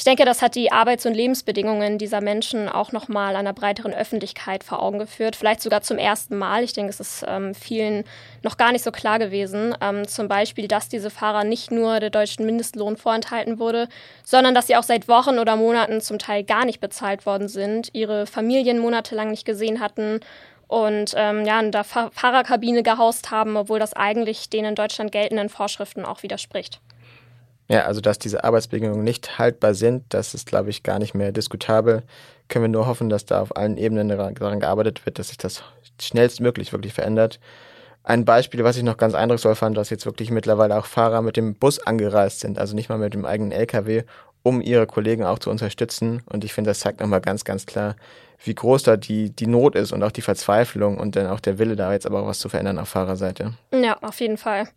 Ich 0.00 0.04
denke, 0.04 0.24
das 0.24 0.40
hat 0.40 0.54
die 0.54 0.72
Arbeits- 0.72 1.04
und 1.04 1.12
Lebensbedingungen 1.12 1.98
dieser 1.98 2.22
Menschen 2.22 2.70
auch 2.70 2.90
nochmal 2.90 3.36
einer 3.36 3.52
breiteren 3.52 3.92
Öffentlichkeit 3.92 4.64
vor 4.64 4.82
Augen 4.82 4.98
geführt. 4.98 5.36
Vielleicht 5.36 5.60
sogar 5.60 5.82
zum 5.82 5.98
ersten 5.98 6.38
Mal. 6.38 6.64
Ich 6.64 6.72
denke, 6.72 6.88
es 6.88 7.00
ist 7.00 7.22
ähm, 7.28 7.54
vielen 7.54 8.04
noch 8.42 8.56
gar 8.56 8.72
nicht 8.72 8.82
so 8.82 8.92
klar 8.92 9.18
gewesen. 9.18 9.74
Ähm, 9.82 10.08
zum 10.08 10.26
Beispiel, 10.26 10.68
dass 10.68 10.88
diese 10.88 11.10
Fahrer 11.10 11.44
nicht 11.44 11.70
nur 11.70 12.00
der 12.00 12.08
deutschen 12.08 12.46
Mindestlohn 12.46 12.96
vorenthalten 12.96 13.58
wurde, 13.58 13.88
sondern 14.24 14.54
dass 14.54 14.68
sie 14.68 14.76
auch 14.76 14.84
seit 14.84 15.06
Wochen 15.06 15.38
oder 15.38 15.56
Monaten 15.56 16.00
zum 16.00 16.18
Teil 16.18 16.44
gar 16.44 16.64
nicht 16.64 16.80
bezahlt 16.80 17.26
worden 17.26 17.48
sind, 17.48 17.90
ihre 17.92 18.24
Familien 18.24 18.78
monatelang 18.78 19.28
nicht 19.28 19.44
gesehen 19.44 19.80
hatten 19.80 20.20
und 20.66 21.12
ähm, 21.14 21.44
ja, 21.44 21.60
in 21.60 21.72
der 21.72 21.84
Fahrerkabine 21.84 22.82
gehaust 22.82 23.30
haben, 23.30 23.54
obwohl 23.54 23.78
das 23.78 23.92
eigentlich 23.92 24.48
den 24.48 24.64
in 24.64 24.74
Deutschland 24.76 25.12
geltenden 25.12 25.50
Vorschriften 25.50 26.06
auch 26.06 26.22
widerspricht. 26.22 26.80
Ja, 27.70 27.84
also 27.84 28.00
dass 28.00 28.18
diese 28.18 28.42
Arbeitsbedingungen 28.42 29.04
nicht 29.04 29.38
haltbar 29.38 29.74
sind, 29.74 30.02
das 30.08 30.34
ist, 30.34 30.46
glaube 30.46 30.70
ich, 30.70 30.82
gar 30.82 30.98
nicht 30.98 31.14
mehr 31.14 31.30
diskutabel. 31.30 32.02
Können 32.48 32.64
wir 32.64 32.68
nur 32.68 32.88
hoffen, 32.88 33.08
dass 33.08 33.26
da 33.26 33.40
auf 33.40 33.56
allen 33.56 33.76
Ebenen 33.76 34.08
daran 34.08 34.58
gearbeitet 34.58 35.06
wird, 35.06 35.20
dass 35.20 35.28
sich 35.28 35.38
das 35.38 35.62
schnellstmöglich 36.00 36.72
wirklich 36.72 36.92
verändert. 36.92 37.38
Ein 38.02 38.24
Beispiel, 38.24 38.64
was 38.64 38.76
ich 38.76 38.82
noch 38.82 38.96
ganz 38.96 39.14
eindrucksvoll 39.14 39.54
fand, 39.54 39.76
dass 39.76 39.88
jetzt 39.88 40.04
wirklich 40.04 40.32
mittlerweile 40.32 40.76
auch 40.76 40.86
Fahrer 40.86 41.22
mit 41.22 41.36
dem 41.36 41.54
Bus 41.54 41.78
angereist 41.78 42.40
sind, 42.40 42.58
also 42.58 42.74
nicht 42.74 42.88
mal 42.88 42.98
mit 42.98 43.14
dem 43.14 43.24
eigenen 43.24 43.52
LKW, 43.52 44.02
um 44.42 44.60
ihre 44.60 44.88
Kollegen 44.88 45.22
auch 45.22 45.38
zu 45.38 45.48
unterstützen. 45.48 46.22
Und 46.26 46.42
ich 46.44 46.52
finde, 46.52 46.72
das 46.72 46.80
zeigt 46.80 46.98
nochmal 46.98 47.20
ganz, 47.20 47.44
ganz 47.44 47.66
klar, 47.66 47.94
wie 48.42 48.54
groß 48.54 48.84
da 48.84 48.96
die, 48.96 49.30
die 49.30 49.46
Not 49.46 49.74
ist 49.74 49.92
und 49.92 50.02
auch 50.02 50.12
die 50.12 50.22
Verzweiflung 50.22 50.98
und 50.98 51.16
dann 51.16 51.26
auch 51.26 51.40
der 51.40 51.58
Wille, 51.58 51.76
da 51.76 51.92
jetzt 51.92 52.06
aber 52.06 52.22
auch 52.22 52.26
was 52.26 52.38
zu 52.38 52.48
verändern 52.48 52.78
auf 52.78 52.88
Fahrerseite. 52.88 53.52
Ja, 53.72 53.98
auf 54.00 54.20
jeden 54.20 54.38
Fall. 54.38 54.68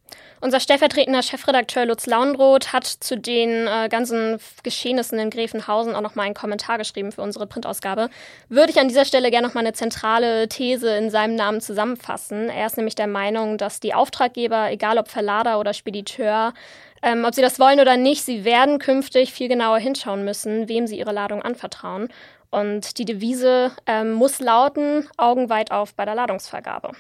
Unser 0.42 0.60
stellvertretender 0.60 1.22
Chefredakteur 1.22 1.86
Lutz 1.86 2.06
Launroth 2.06 2.74
hat 2.74 2.86
zu 2.86 3.18
den 3.18 3.68
äh, 3.68 3.88
ganzen 3.90 4.38
Geschehnissen 4.64 5.18
in 5.18 5.30
Gräfenhausen 5.30 5.96
auch 5.96 6.02
nochmal 6.02 6.26
einen 6.26 6.36
Kommentar 6.36 6.78
geschrieben 6.78 7.14
für 7.14 7.22
unsere 7.22 7.48
Printausgabe. 7.48 8.10
Würde 8.50 8.72
ich 8.72 8.80
an 8.80 8.90
dieser 8.90 9.06
Stelle 9.06 9.32
gerne 9.32 9.48
nochmal 9.48 9.64
eine 9.64 9.74
zentrale 9.74 10.50
These 10.50 10.90
in 10.98 11.10
seinem 11.10 11.36
Namen 11.36 11.62
zusammenfassen. 11.62 12.50
Er 12.50 12.66
ist 12.66 12.76
nämlich 12.76 12.96
der 12.96 13.08
Meinung, 13.08 13.58
dass 13.58 13.80
die 13.80 13.94
Auftraggeber, 13.94 14.72
egal 14.72 14.98
ob 14.98 15.08
Verlader 15.08 15.60
oder 15.60 15.74
Spediteur, 15.74 16.54
ähm, 17.02 17.26
ob 17.26 17.34
sie 17.34 17.42
das 17.42 17.60
wollen 17.60 17.80
oder 17.80 17.98
nicht, 17.98 18.24
sie 18.24 18.44
werden 18.44 18.80
künftig 18.80 19.34
viel 19.34 19.48
genauer 19.48 19.78
hinschauen 19.78 20.26
müssen, 20.26 20.68
wem 20.68 20.88
sie 20.88 20.98
ihre 20.98 21.12
Ladung 21.12 21.42
anvertrauen. 21.42 22.10
Und 22.54 23.00
die 23.00 23.06
Devise 23.06 23.72
ähm, 23.88 24.14
muss 24.14 24.40
lauten, 24.40 25.10
Augen 25.18 25.50
weit 25.50 25.72
auf 25.72 25.96
bei 25.96 26.06
der 26.06 26.14
Ladungsvergabe. 26.14 26.92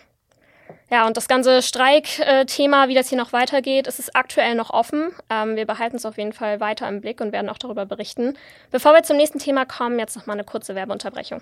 Ja, 0.89 1.05
und 1.05 1.15
das 1.15 1.27
ganze 1.27 1.62
Streikthema, 1.62 2.88
wie 2.88 2.95
das 2.95 3.10
hier 3.10 3.19
noch 3.19 3.33
weitergeht, 3.33 3.86
ist 3.86 4.00
es 4.00 4.15
aktuell 4.15 4.55
noch 4.55 4.72
offen. 4.72 5.12
Ähm, 5.29 5.55
wir 5.55 5.67
behalten 5.67 5.98
es 5.98 6.07
auf 6.07 6.17
jeden 6.17 6.33
Fall 6.33 6.60
weiter 6.60 6.89
im 6.89 7.01
Blick 7.01 7.22
und 7.22 7.31
werden 7.31 7.50
auch 7.50 7.60
darüber 7.60 7.86
berichten. 7.86 8.36
Bevor 8.72 8.93
wir 8.93 9.03
zum 9.03 9.15
nächsten 9.15 9.38
Thema 9.38 9.65
kommen, 9.65 10.00
jetzt 10.00 10.15
noch 10.15 10.25
mal 10.25 10.33
eine 10.33 10.43
kurze 10.43 10.74
Werbeunterbrechung. 10.74 11.41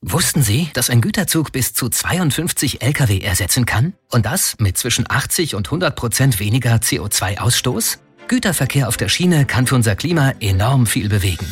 Wussten 0.00 0.40
Sie, 0.40 0.70
dass 0.72 0.88
ein 0.88 1.02
Güterzug 1.02 1.52
bis 1.52 1.74
zu 1.74 1.90
52 1.90 2.80
Lkw 2.80 3.18
ersetzen 3.18 3.66
kann? 3.66 3.92
Und 4.10 4.24
das 4.24 4.58
mit 4.58 4.78
zwischen 4.78 5.04
80 5.06 5.54
und 5.54 5.66
100 5.66 5.94
Prozent 5.94 6.40
weniger 6.40 6.76
CO2-Ausstoß? 6.76 7.98
Güterverkehr 8.26 8.88
auf 8.88 8.96
der 8.96 9.10
Schiene 9.10 9.44
kann 9.44 9.66
für 9.66 9.74
unser 9.74 9.96
Klima 9.96 10.32
enorm 10.40 10.86
viel 10.86 11.10
bewegen. 11.10 11.46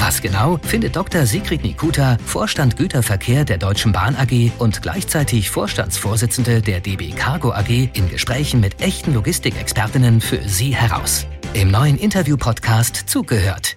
Was 0.00 0.22
genau, 0.22 0.56
findet 0.62 0.96
Dr. 0.96 1.26
Sigrid 1.26 1.62
Nikuta, 1.62 2.16
Vorstand 2.24 2.78
Güterverkehr 2.78 3.44
der 3.44 3.58
Deutschen 3.58 3.92
Bahn 3.92 4.16
AG 4.16 4.50
und 4.58 4.80
gleichzeitig 4.80 5.50
Vorstandsvorsitzende 5.50 6.62
der 6.62 6.80
DB 6.80 7.10
Cargo 7.10 7.52
AG 7.52 7.68
in 7.68 8.08
Gesprächen 8.08 8.60
mit 8.60 8.80
echten 8.80 9.12
Logistikexpertinnen 9.12 10.22
für 10.22 10.40
Sie 10.48 10.74
heraus. 10.74 11.26
Im 11.52 11.70
neuen 11.70 11.98
Interview-Podcast 11.98 13.10
zugehört. 13.10 13.76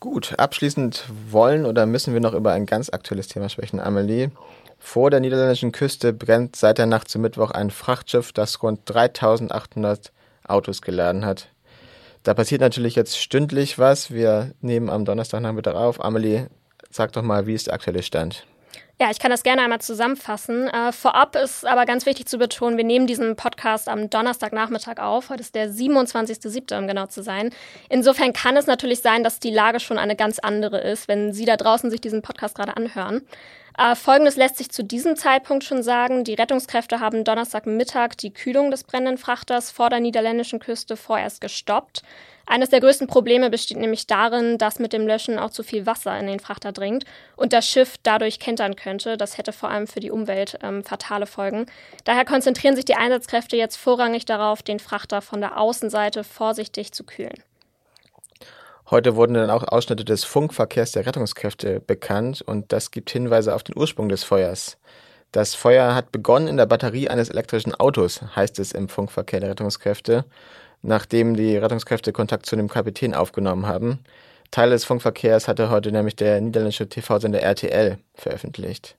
Gut, 0.00 0.38
abschließend 0.38 1.04
wollen 1.30 1.66
oder 1.66 1.84
müssen 1.84 2.14
wir 2.14 2.22
noch 2.22 2.32
über 2.32 2.52
ein 2.52 2.64
ganz 2.64 2.88
aktuelles 2.88 3.28
Thema 3.28 3.50
sprechen, 3.50 3.78
Amelie. 3.78 4.30
Vor 4.78 5.10
der 5.10 5.20
niederländischen 5.20 5.72
Küste 5.72 6.14
brennt 6.14 6.56
seit 6.56 6.78
der 6.78 6.86
Nacht 6.86 7.10
zum 7.10 7.20
Mittwoch 7.20 7.50
ein 7.50 7.70
Frachtschiff, 7.70 8.32
das 8.32 8.62
rund 8.62 8.80
3800 8.86 10.12
Autos 10.44 10.80
geladen 10.80 11.26
hat. 11.26 11.50
Da 12.22 12.34
passiert 12.34 12.60
natürlich 12.60 12.94
jetzt 12.94 13.18
stündlich 13.18 13.78
was. 13.78 14.10
Wir 14.10 14.52
nehmen 14.60 14.90
am 14.90 15.04
Donnerstagnachmittag 15.04 15.74
auf. 15.74 16.04
Amelie, 16.04 16.46
sag 16.90 17.12
doch 17.12 17.22
mal, 17.22 17.46
wie 17.46 17.54
ist 17.54 17.68
der 17.68 17.74
aktuelle 17.74 18.02
Stand? 18.02 18.44
Ja, 19.00 19.12
ich 19.12 19.20
kann 19.20 19.30
das 19.30 19.44
gerne 19.44 19.62
einmal 19.62 19.80
zusammenfassen. 19.80 20.66
Äh, 20.66 20.90
vorab 20.90 21.36
ist 21.36 21.64
aber 21.64 21.86
ganz 21.86 22.04
wichtig 22.04 22.26
zu 22.26 22.36
betonen, 22.36 22.76
wir 22.76 22.84
nehmen 22.84 23.06
diesen 23.06 23.36
Podcast 23.36 23.88
am 23.88 24.10
Donnerstagnachmittag 24.10 24.98
auf. 24.98 25.30
Heute 25.30 25.42
ist 25.42 25.54
der 25.54 25.70
27.07., 25.70 26.76
um 26.76 26.88
genau 26.88 27.06
zu 27.06 27.22
sein. 27.22 27.50
Insofern 27.88 28.32
kann 28.32 28.56
es 28.56 28.66
natürlich 28.66 28.98
sein, 29.00 29.22
dass 29.22 29.38
die 29.38 29.52
Lage 29.52 29.78
schon 29.78 29.98
eine 29.98 30.16
ganz 30.16 30.40
andere 30.40 30.80
ist, 30.80 31.06
wenn 31.06 31.32
Sie 31.32 31.44
da 31.44 31.56
draußen 31.56 31.92
sich 31.92 32.00
diesen 32.00 32.22
Podcast 32.22 32.56
gerade 32.56 32.76
anhören. 32.76 33.22
Äh, 33.78 33.94
Folgendes 33.94 34.34
lässt 34.34 34.56
sich 34.56 34.70
zu 34.70 34.82
diesem 34.82 35.14
Zeitpunkt 35.14 35.62
schon 35.62 35.84
sagen. 35.84 36.24
Die 36.24 36.34
Rettungskräfte 36.34 36.98
haben 36.98 37.22
Donnerstagmittag 37.22 38.16
die 38.16 38.32
Kühlung 38.32 38.72
des 38.72 38.82
brennenden 38.82 39.18
Frachters 39.18 39.70
vor 39.70 39.88
der 39.88 40.00
niederländischen 40.00 40.58
Küste 40.58 40.96
vorerst 40.96 41.40
gestoppt. 41.40 42.02
Eines 42.44 42.70
der 42.70 42.80
größten 42.80 43.06
Probleme 43.06 43.50
besteht 43.50 43.76
nämlich 43.76 44.08
darin, 44.08 44.58
dass 44.58 44.80
mit 44.80 44.92
dem 44.92 45.06
Löschen 45.06 45.38
auch 45.38 45.50
zu 45.50 45.62
viel 45.62 45.86
Wasser 45.86 46.18
in 46.18 46.26
den 46.26 46.40
Frachter 46.40 46.72
dringt 46.72 47.04
und 47.36 47.52
das 47.52 47.68
Schiff 47.68 47.94
dadurch 48.02 48.40
kentern 48.40 48.74
könnte. 48.74 49.16
Das 49.16 49.38
hätte 49.38 49.52
vor 49.52 49.70
allem 49.70 49.86
für 49.86 50.00
die 50.00 50.10
Umwelt 50.10 50.58
ähm, 50.62 50.82
fatale 50.82 51.26
Folgen. 51.26 51.66
Daher 52.02 52.24
konzentrieren 52.24 52.74
sich 52.74 52.84
die 52.86 52.96
Einsatzkräfte 52.96 53.56
jetzt 53.56 53.76
vorrangig 53.76 54.24
darauf, 54.24 54.60
den 54.60 54.80
Frachter 54.80 55.22
von 55.22 55.40
der 55.40 55.56
Außenseite 55.56 56.24
vorsichtig 56.24 56.90
zu 56.90 57.04
kühlen. 57.04 57.44
Heute 58.90 59.16
wurden 59.16 59.34
dann 59.34 59.50
auch 59.50 59.64
Ausschnitte 59.68 60.04
des 60.04 60.24
Funkverkehrs 60.24 60.92
der 60.92 61.06
Rettungskräfte 61.06 61.80
bekannt 61.80 62.42
und 62.42 62.72
das 62.72 62.90
gibt 62.90 63.10
Hinweise 63.10 63.54
auf 63.54 63.62
den 63.62 63.76
Ursprung 63.76 64.08
des 64.08 64.24
Feuers. 64.24 64.78
Das 65.32 65.54
Feuer 65.54 65.94
hat 65.94 66.10
begonnen 66.10 66.48
in 66.48 66.56
der 66.56 66.66
Batterie 66.66 67.08
eines 67.08 67.28
elektrischen 67.28 67.74
Autos, 67.74 68.22
heißt 68.34 68.58
es 68.58 68.72
im 68.72 68.88
Funkverkehr 68.88 69.40
der 69.40 69.50
Rettungskräfte 69.50 70.24
nachdem 70.82 71.34
die 71.34 71.56
Rettungskräfte 71.56 72.12
Kontakt 72.12 72.46
zu 72.46 72.56
dem 72.56 72.68
Kapitän 72.68 73.14
aufgenommen 73.14 73.66
haben. 73.66 74.00
Teile 74.50 74.72
des 74.72 74.84
Funkverkehrs 74.84 75.48
hatte 75.48 75.70
heute 75.70 75.92
nämlich 75.92 76.16
der 76.16 76.40
niederländische 76.40 76.88
TV-Sender 76.88 77.40
RTL 77.40 77.98
veröffentlicht. 78.14 78.96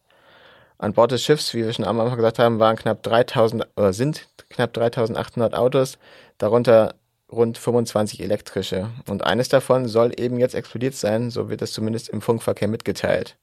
An 0.77 0.93
Bord 0.93 1.11
des 1.11 1.23
Schiffs, 1.23 1.53
wie 1.53 1.65
wir 1.65 1.73
schon 1.73 1.85
am 1.85 1.99
Anfang 1.99 2.17
gesagt 2.17 2.39
haben, 2.39 2.59
waren 2.59 2.77
knapp 2.77 3.03
3000 3.03 3.67
oder 3.75 3.91
sind 3.91 4.27
knapp 4.49 4.73
3800 4.73 5.53
Autos, 5.55 5.97
darunter 6.37 6.95
rund 7.31 7.57
25 7.57 8.21
elektrische. 8.21 8.89
Und 9.07 9.23
eines 9.23 9.49
davon 9.49 9.87
soll 9.87 10.11
eben 10.17 10.39
jetzt 10.39 10.55
explodiert 10.55 10.95
sein, 10.95 11.29
so 11.29 11.49
wird 11.49 11.61
es 11.61 11.73
zumindest 11.73 12.09
im 12.09 12.21
Funkverkehr 12.21 12.67
mitgeteilt. 12.67 13.37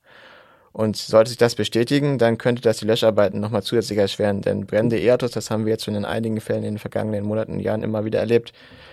Und 0.72 0.96
sollte 0.96 1.30
sich 1.30 1.38
das 1.38 1.54
bestätigen, 1.54 2.18
dann 2.18 2.36
könnte 2.36 2.60
das 2.60 2.76
die 2.76 2.84
Löscharbeiten 2.84 3.40
nochmal 3.40 3.62
zusätzlich 3.62 3.98
erschweren, 3.98 4.42
denn 4.42 4.66
brennende 4.66 4.98
E-Autos, 5.00 5.30
das 5.30 5.50
haben 5.50 5.64
wir 5.64 5.72
jetzt 5.72 5.84
schon 5.84 5.94
in 5.94 6.04
einigen 6.04 6.38
Fällen 6.38 6.64
in 6.64 6.74
den 6.74 6.78
vergangenen 6.78 7.24
Monaten 7.24 7.52
und 7.54 7.60
Jahren 7.60 7.82
immer 7.82 8.04
wieder 8.04 8.18
erlebt, 8.18 8.52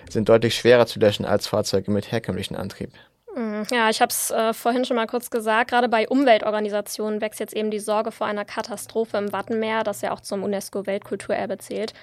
sind 0.10 0.30
deutlich 0.30 0.56
schwerer 0.56 0.86
zu 0.86 1.00
löschen 1.00 1.26
als 1.26 1.48
Fahrzeuge 1.48 1.92
mit 1.92 2.10
herkömmlichem 2.10 2.56
Antrieb. 2.56 2.94
Mhm. 3.36 3.66
Ja, 3.72 3.90
ich 3.90 4.02
habe 4.02 4.12
es 4.12 4.32
äh, 4.32 4.54
vorhin 4.54 4.86
schon 4.86 4.96
mal 4.96 5.08
kurz 5.08 5.30
gesagt. 5.30 5.72
Gerade 5.72 5.90
bei 5.90 6.08
Umweltorganisationen 6.08 7.22
wächst 7.22 7.40
jetzt 7.40 7.54
eben 7.54 7.72
die 7.72 7.80
Sorge 7.80 8.12
vor 8.12 8.28
einer 8.28 8.46
Katastrophe 8.46 9.18
im 9.18 9.34
Wattenmeer, 9.34 9.84
das 9.84 10.02
ja 10.02 10.12
auch 10.12 10.22
zum 10.22 10.44
UNESCO-Weltkulturerbe 10.44 11.58
zählt. 11.58 11.94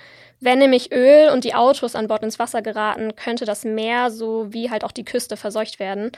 Wenn 0.40 0.58
nämlich 0.58 0.90
Öl 0.92 1.30
und 1.30 1.44
die 1.44 1.54
Autos 1.54 1.94
an 1.94 2.08
Bord 2.08 2.22
ins 2.22 2.38
Wasser 2.38 2.62
geraten, 2.62 3.14
könnte 3.14 3.44
das 3.44 3.64
Meer 3.64 4.10
sowie 4.10 4.70
halt 4.70 4.84
auch 4.84 4.92
die 4.92 5.04
Küste 5.04 5.36
verseucht 5.36 5.78
werden. 5.78 6.12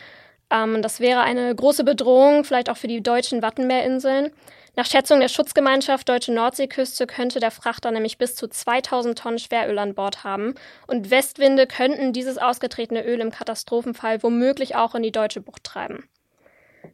Ähm, 0.51 0.81
das 0.83 1.01
wäre 1.01 1.23
eine 1.23 1.55
große 1.55 1.85
Bedrohung, 1.85 2.45
vielleicht 2.45 2.71
auch 2.71 2.77
für 2.77 2.87
die 2.87 3.03
deutschen 3.03 3.43
Wattenmeerinseln. 3.43 4.31
Nach 4.75 4.87
Schätzung 4.87 5.21
der 5.21 5.29
Schutzgemeinschaft 5.29 6.09
Deutsche 6.09 6.33
Nordseeküste 6.33 7.07
könnte 7.07 7.41
der 7.41 7.51
Frachter 7.51 7.91
nämlich 7.91 8.17
bis 8.17 8.37
zu 8.37 8.49
2000 8.49 9.19
Tonnen 9.19 9.39
Schweröl 9.39 9.79
an 9.79 9.95
Bord 9.95 10.25
haben. 10.25 10.55
Und 10.87 11.11
Westwinde 11.11 11.67
könnten 11.67 12.15
dieses 12.15 12.39
ausgetretene 12.39 13.05
Öl 13.05 13.21
im 13.21 13.31
Katastrophenfall 13.31 14.23
womöglich 14.23 14.75
auch 14.75 14.95
in 14.95 15.03
die 15.03 15.13
deutsche 15.13 15.43
Bucht 15.43 15.65
treiben. 15.65 16.09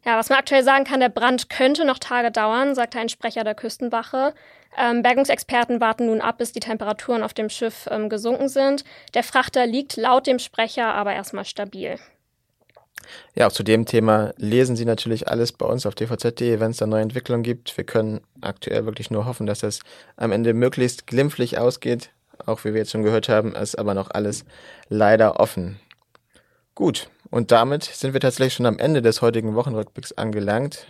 Ja, 0.05 0.17
was 0.17 0.29
man 0.29 0.39
aktuell 0.39 0.63
sagen 0.63 0.83
kann, 0.83 0.99
der 0.99 1.09
Brand 1.09 1.49
könnte 1.49 1.85
noch 1.85 1.99
Tage 1.99 2.31
dauern, 2.31 2.75
sagte 2.75 2.99
ein 2.99 3.09
Sprecher 3.09 3.43
der 3.43 3.55
Küstenwache. 3.55 4.33
Ähm, 4.77 5.01
Bergungsexperten 5.01 5.81
warten 5.81 6.05
nun 6.05 6.21
ab, 6.21 6.37
bis 6.37 6.51
die 6.51 6.59
Temperaturen 6.59 7.23
auf 7.23 7.33
dem 7.33 7.49
Schiff 7.49 7.87
ähm, 7.91 8.09
gesunken 8.09 8.49
sind. 8.49 8.83
Der 9.13 9.23
Frachter 9.23 9.65
liegt 9.65 9.97
laut 9.97 10.27
dem 10.27 10.39
Sprecher 10.39 10.93
aber 10.93 11.13
erstmal 11.13 11.45
stabil. 11.45 11.97
Ja, 13.33 13.47
auch 13.47 13.51
zu 13.51 13.63
dem 13.63 13.85
Thema 13.85 14.33
lesen 14.37 14.75
Sie 14.75 14.85
natürlich 14.85 15.27
alles 15.27 15.51
bei 15.51 15.65
uns 15.65 15.85
auf 15.85 15.95
dvz.de, 15.95 16.59
wenn 16.59 16.71
es 16.71 16.77
da 16.77 16.85
neue 16.85 17.01
Entwicklungen 17.01 17.43
gibt. 17.43 17.75
Wir 17.77 17.83
können 17.83 18.21
aktuell 18.41 18.85
wirklich 18.85 19.09
nur 19.09 19.25
hoffen, 19.25 19.47
dass 19.47 19.59
das 19.59 19.79
am 20.17 20.31
Ende 20.31 20.53
möglichst 20.53 21.07
glimpflich 21.07 21.57
ausgeht. 21.57 22.11
Auch 22.45 22.63
wie 22.63 22.73
wir 22.73 22.79
jetzt 22.79 22.91
schon 22.91 23.03
gehört 23.03 23.29
haben, 23.29 23.55
ist 23.55 23.77
aber 23.77 23.93
noch 23.93 24.11
alles 24.11 24.45
leider 24.89 25.39
offen. 25.39 25.79
Gut, 26.75 27.09
und 27.29 27.51
damit 27.51 27.83
sind 27.83 28.13
wir 28.13 28.19
tatsächlich 28.19 28.53
schon 28.53 28.65
am 28.65 28.79
Ende 28.79 29.01
des 29.01 29.21
heutigen 29.21 29.55
Wochenrückblicks 29.55 30.13
angelangt. 30.13 30.87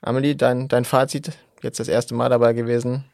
Amelie, 0.00 0.34
dein, 0.34 0.68
dein 0.68 0.84
Fazit, 0.84 1.32
jetzt 1.62 1.80
das 1.80 1.88
erste 1.88 2.14
Mal 2.14 2.28
dabei 2.28 2.52
gewesen. 2.52 3.04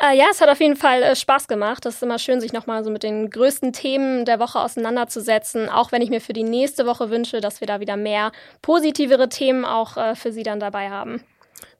Äh, 0.00 0.16
ja, 0.16 0.26
es 0.30 0.40
hat 0.40 0.48
auf 0.48 0.60
jeden 0.60 0.76
Fall 0.76 1.02
äh, 1.02 1.16
Spaß 1.16 1.48
gemacht. 1.48 1.84
Es 1.84 1.96
ist 1.96 2.02
immer 2.02 2.18
schön, 2.18 2.40
sich 2.40 2.52
nochmal 2.52 2.84
so 2.84 2.90
mit 2.90 3.02
den 3.02 3.30
größten 3.30 3.72
Themen 3.72 4.24
der 4.24 4.38
Woche 4.38 4.60
auseinanderzusetzen. 4.60 5.68
Auch 5.68 5.90
wenn 5.90 6.02
ich 6.02 6.10
mir 6.10 6.20
für 6.20 6.32
die 6.32 6.44
nächste 6.44 6.86
Woche 6.86 7.10
wünsche, 7.10 7.40
dass 7.40 7.60
wir 7.60 7.66
da 7.66 7.80
wieder 7.80 7.96
mehr 7.96 8.30
positivere 8.62 9.28
Themen 9.28 9.64
auch 9.64 9.96
äh, 9.96 10.14
für 10.14 10.30
Sie 10.30 10.44
dann 10.44 10.60
dabei 10.60 10.90
haben. 10.90 11.20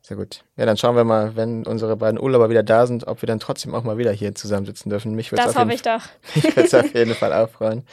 Sehr 0.03 0.17
gut. 0.17 0.43
Ja, 0.57 0.67
dann 0.67 0.77
schauen 0.77 0.97
wir 0.97 1.05
mal, 1.05 1.37
wenn 1.37 1.65
unsere 1.65 1.97
beiden 1.97 2.21
Urlauber 2.21 2.51
wieder 2.51 2.63
da 2.63 2.87
sind, 2.87 3.07
ob 3.07 3.23
wir 3.23 3.27
dann 3.27 3.41
trotzdem 3.41 3.75
auch 3.75 3.85
mal 3.85 3.99
wieder 3.99 4.11
hier 4.11 4.35
zusammensitzen 4.35 4.91
dürfen. 4.91 5.15
Mich 5.15 5.31
das 5.31 5.57
hoffe 5.57 5.73
ich 5.73 5.83
doch. 5.83 6.01
Mich 6.35 6.45
würde 6.45 6.63
es 6.63 6.75
auf 6.75 6.95
jeden 6.95 7.15
Fall 7.15 7.33
auch 7.33 7.51
freuen. 7.51 7.85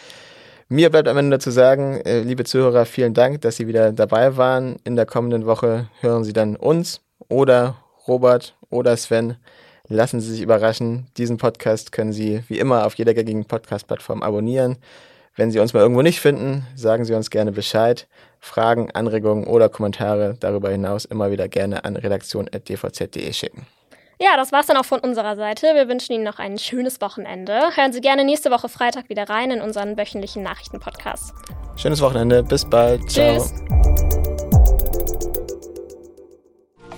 Mir 0.67 0.89
bleibt 0.89 1.07
am 1.07 1.17
Ende 1.17 1.29
nur 1.29 1.39
zu 1.39 1.51
sagen, 1.51 2.01
äh, 2.01 2.21
liebe 2.21 2.43
Zuhörer, 2.43 2.85
vielen 2.85 3.13
Dank, 3.13 3.41
dass 3.41 3.57
Sie 3.57 3.67
wieder 3.67 3.91
dabei 3.91 4.37
waren. 4.37 4.77
In 4.83 4.95
der 4.95 5.05
kommenden 5.05 5.45
Woche 5.45 5.89
hören 5.99 6.23
Sie 6.23 6.33
dann 6.33 6.55
uns 6.55 7.01
oder 7.27 7.75
Robert 8.07 8.55
oder 8.69 8.95
Sven. 8.97 9.37
Lassen 9.87 10.19
Sie 10.19 10.31
sich 10.31 10.41
überraschen. 10.41 11.07
Diesen 11.17 11.37
Podcast 11.37 11.91
können 11.91 12.13
Sie 12.13 12.43
wie 12.47 12.59
immer 12.59 12.85
auf 12.85 12.95
jeder 12.95 13.13
gängigen 13.13 13.45
Podcast-Plattform 13.45 14.23
abonnieren. 14.23 14.77
Wenn 15.35 15.51
Sie 15.51 15.59
uns 15.59 15.73
mal 15.73 15.81
irgendwo 15.81 16.01
nicht 16.01 16.21
finden, 16.21 16.65
sagen 16.75 17.05
Sie 17.05 17.13
uns 17.13 17.29
gerne 17.29 17.51
Bescheid. 17.51 18.07
Fragen, 18.39 18.89
Anregungen 18.91 19.45
oder 19.45 19.69
Kommentare 19.69 20.37
darüber 20.39 20.69
hinaus 20.69 21.05
immer 21.05 21.29
wieder 21.29 21.47
gerne 21.47 21.83
an 21.83 21.97
redaktion.dvz.de 21.97 23.33
schicken. 23.33 23.67
Ja, 24.19 24.37
das 24.37 24.51
war's 24.53 24.67
dann 24.67 24.77
auch 24.77 24.85
von 24.85 25.01
unserer 25.01 25.35
Seite. 25.35 25.75
Wir 25.75 25.89
wünschen 25.89 26.13
Ihnen 26.13 26.23
noch 26.23 26.39
ein 26.39 26.57
schönes 26.57 27.01
Wochenende. 27.01 27.59
Hören 27.75 27.91
Sie 27.91 27.99
gerne 27.99 28.23
nächste 28.23 28.49
Woche 28.49 28.69
Freitag 28.69 29.09
wieder 29.09 29.29
rein 29.29 29.51
in 29.51 29.61
unseren 29.61 29.97
wöchentlichen 29.97 30.41
Nachrichtenpodcast. 30.41 31.33
Schönes 31.75 31.99
Wochenende. 32.01 32.41
Bis 32.41 32.63
bald. 32.63 33.01
Tschüss. 33.07 33.53
Ciao. 33.53 33.84